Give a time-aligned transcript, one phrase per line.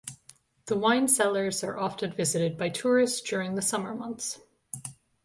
[0.65, 4.39] The wine cellars are often visited by tourists during the Summer months.